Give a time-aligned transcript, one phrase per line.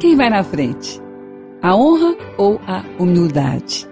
[0.00, 1.00] quem vai na frente?
[1.62, 3.86] A honra ou a humildade?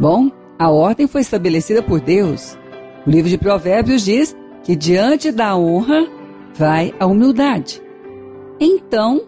[0.00, 2.58] Bom, a ordem foi estabelecida por Deus.
[3.06, 4.34] O livro de Provérbios diz
[4.64, 6.08] que diante da honra
[6.54, 7.82] vai a humildade.
[8.58, 9.22] Então,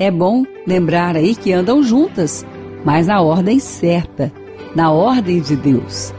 [0.00, 2.44] é bom lembrar aí que andam juntas,
[2.84, 4.32] mas na ordem certa,
[4.74, 6.12] na ordem de Deus.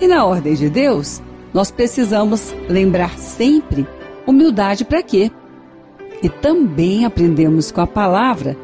[0.00, 1.20] E na ordem de Deus,
[1.52, 3.88] nós precisamos lembrar sempre
[4.24, 5.32] humildade para quê?
[6.22, 8.56] E também aprendemos com a palavra,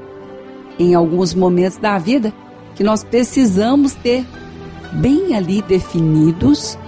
[0.80, 2.32] em alguns momentos da vida,
[2.74, 4.24] que nós precisamos ter
[4.92, 6.78] bem ali definidos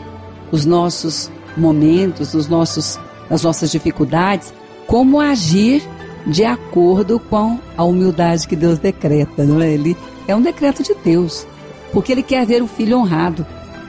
[0.51, 4.55] os nossos momentos, os nossos, as nossas dificuldades,
[4.87, 5.83] como agir
[6.27, 9.73] de acordo com a humildade que Deus decreta, não é?
[9.73, 9.95] Ele
[10.27, 11.47] é um decreto de Deus,
[11.93, 13.45] porque Ele quer ver o filho honrado,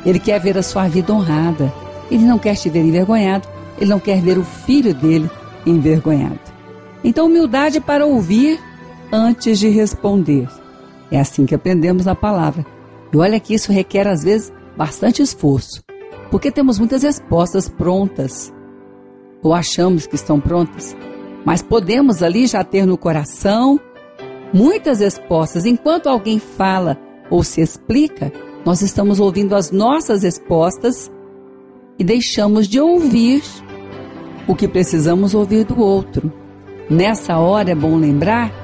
[0.05, 1.73] Ele quer ver a sua vida honrada,
[2.11, 3.47] Ele não quer te ver envergonhado,
[3.79, 5.29] Ele não quer ver o filho dele
[5.65, 6.39] envergonhado.
[7.05, 8.59] Então, humildade para ouvir
[9.13, 10.49] antes de responder.
[11.11, 12.65] É assim que aprendemos na palavra.
[13.13, 15.83] E olha que isso requer, às vezes, bastante esforço,
[16.31, 18.51] porque temos muitas respostas prontas,
[19.43, 20.97] ou achamos que estão prontas,
[21.45, 23.79] mas podemos ali já ter no coração
[24.51, 25.67] muitas respostas.
[25.67, 26.97] Enquanto alguém fala
[27.29, 28.33] ou se explica,
[28.65, 31.11] nós estamos ouvindo as nossas respostas
[31.99, 33.43] e deixamos de ouvir
[34.47, 36.31] o que precisamos ouvir do outro.
[36.89, 38.62] Nessa hora é bom lembrar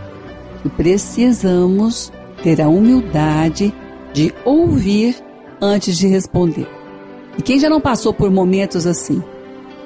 [0.61, 2.11] que precisamos
[2.43, 3.73] ter a humildade
[4.13, 5.15] de ouvir
[5.61, 6.67] antes de responder.
[7.37, 9.23] E quem já não passou por momentos assim?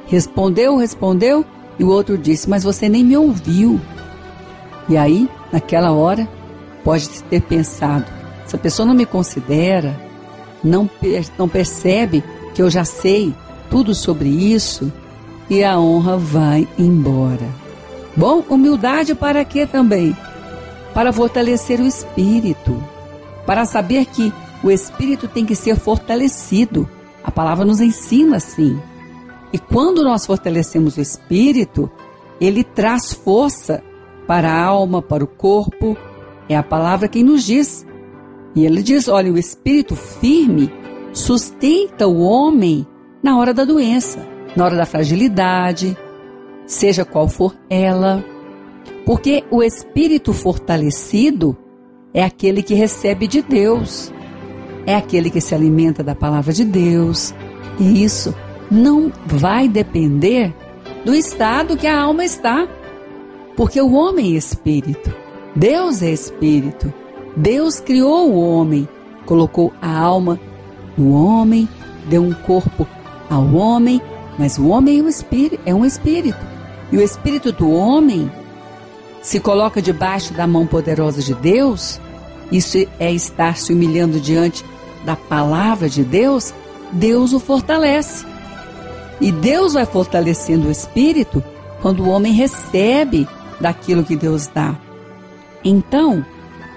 [0.08, 1.46] Respondeu, respondeu,
[1.78, 3.80] e o outro disse: Mas você nem me ouviu.
[4.90, 6.28] E aí, naquela hora,
[6.84, 8.06] pode ter pensado:
[8.46, 10.00] essa pessoa não me considera,
[10.64, 10.90] não,
[11.38, 13.34] não percebe que eu já sei
[13.70, 14.92] tudo sobre isso,
[15.50, 17.48] e a honra vai embora.
[18.16, 20.16] Bom, humildade para quê também?
[20.94, 22.82] Para fortalecer o espírito,
[23.46, 24.32] para saber que
[24.64, 26.88] o espírito tem que ser fortalecido.
[27.24, 28.80] A palavra nos ensina assim.
[29.52, 31.90] E quando nós fortalecemos o espírito,
[32.40, 33.84] ele traz força
[34.26, 35.98] para a alma, para o corpo.
[36.48, 37.86] É a palavra quem nos diz.
[38.56, 40.72] E ele diz: olha, o espírito firme
[41.12, 42.88] sustenta o homem
[43.22, 44.26] na hora da doença,
[44.56, 45.98] na hora da fragilidade,
[46.66, 48.24] seja qual for ela.
[49.06, 51.58] Porque o espírito fortalecido
[52.14, 54.12] é aquele que recebe de Deus,
[54.86, 57.34] é aquele que se alimenta da palavra de Deus.
[57.80, 58.34] E isso
[58.70, 60.54] não vai depender
[61.04, 62.68] do estado que a alma está.
[63.56, 65.14] Porque o homem é espírito,
[65.56, 66.94] Deus é espírito.
[67.36, 68.88] Deus criou o homem,
[69.26, 70.40] colocou a alma
[70.96, 71.68] no homem,
[72.08, 72.88] deu um corpo
[73.30, 74.00] ao homem,
[74.38, 76.38] mas o homem é um espírito, é um espírito.
[76.92, 78.32] E o espírito do homem
[79.24, 82.00] se coloca debaixo da mão poderosa de Deus,
[82.52, 84.64] isso é estar se humilhando diante
[85.06, 86.54] da palavra de Deus,
[86.92, 88.26] Deus o fortalece.
[89.22, 91.42] E Deus vai fortalecendo o espírito
[91.82, 93.28] quando o homem recebe
[93.60, 94.78] daquilo que Deus dá.
[95.64, 96.26] Então,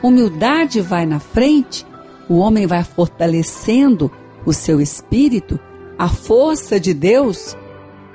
[0.03, 1.84] humildade vai na frente,
[2.28, 4.11] o homem vai fortalecendo
[4.45, 5.59] o seu espírito,
[5.99, 7.57] a força de Deus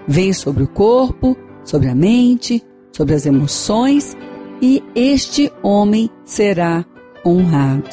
[0.07, 4.15] vem sobre o corpo, sobre a mente, sobre as emoções
[4.61, 6.85] e este homem será
[7.25, 7.89] honrado.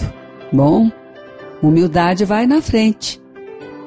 [0.52, 0.90] Bom,
[1.62, 3.20] humildade vai na frente,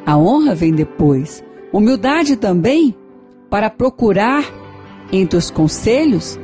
[0.05, 1.43] a honra vem depois.
[1.71, 2.95] Humildade também
[3.49, 4.43] para procurar
[5.11, 6.39] entre os conselhos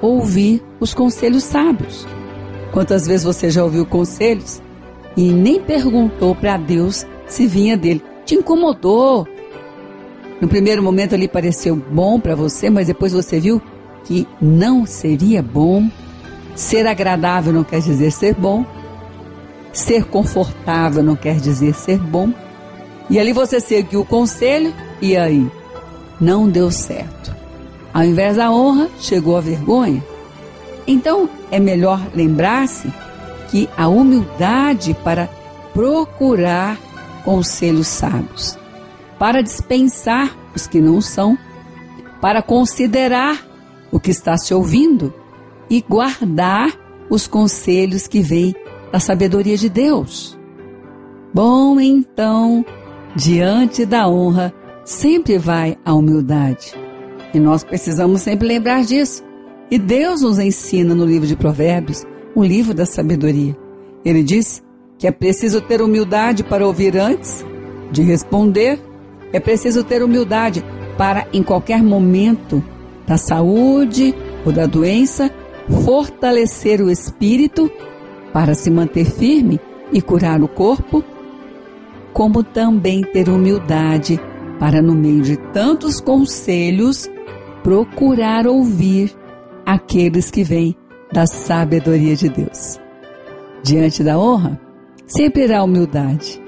[0.00, 2.06] ouvir os conselhos sábios.
[2.72, 4.62] Quantas vezes você já ouviu conselhos
[5.16, 8.02] e nem perguntou para Deus se vinha dele?
[8.24, 9.26] Te incomodou.
[10.40, 13.60] No primeiro momento ali pareceu bom para você, mas depois você viu
[14.04, 15.88] que não seria bom.
[16.54, 18.64] Ser agradável não quer dizer ser bom.
[19.72, 22.32] Ser confortável não quer dizer ser bom.
[23.10, 25.50] E ali você seguiu o conselho e aí
[26.20, 27.34] não deu certo.
[27.92, 30.04] Ao invés da honra, chegou a vergonha.
[30.86, 32.92] Então é melhor lembrar-se
[33.50, 35.28] que a humildade para
[35.72, 36.78] procurar
[37.24, 38.58] conselhos sábios,
[39.18, 41.36] para dispensar os que não são,
[42.20, 43.47] para considerar
[43.90, 45.12] o que está se ouvindo
[45.70, 46.72] e guardar
[47.10, 48.54] os conselhos que vêm
[48.92, 50.38] da sabedoria de Deus.
[51.32, 52.64] Bom, então,
[53.14, 54.52] diante da honra,
[54.84, 56.74] sempre vai a humildade.
[57.34, 59.22] E nós precisamos sempre lembrar disso.
[59.70, 63.56] E Deus nos ensina no livro de Provérbios, o livro da sabedoria.
[64.04, 64.62] Ele diz
[64.96, 67.44] que é preciso ter humildade para ouvir antes
[67.92, 68.80] de responder,
[69.32, 70.64] é preciso ter humildade
[70.96, 72.64] para, em qualquer momento
[73.08, 74.14] da saúde
[74.44, 75.30] ou da doença,
[75.84, 77.70] fortalecer o espírito
[78.32, 79.58] para se manter firme
[79.92, 81.02] e curar o corpo,
[82.12, 84.20] como também ter humildade
[84.58, 87.08] para, no meio de tantos conselhos,
[87.62, 89.14] procurar ouvir
[89.64, 90.76] aqueles que vêm
[91.12, 92.78] da sabedoria de Deus.
[93.62, 94.60] Diante da honra,
[95.06, 96.42] sempre irá humildade,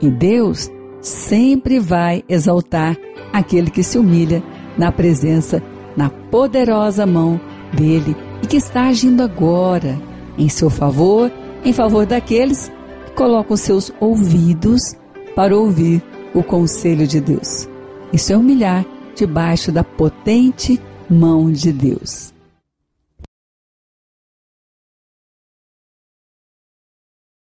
[0.00, 0.70] e Deus
[1.00, 2.96] sempre vai exaltar
[3.32, 4.42] aquele que se humilha
[4.76, 5.62] na presença,
[5.96, 7.40] na poderosa mão
[7.72, 9.98] dele e que está agindo agora
[10.38, 11.30] em seu favor,
[11.64, 12.70] em favor daqueles
[13.06, 14.94] que colocam seus ouvidos
[15.34, 16.02] para ouvir
[16.34, 17.68] o conselho de Deus.
[18.12, 18.84] Isso é humilhar
[19.14, 22.32] debaixo da potente mão de Deus.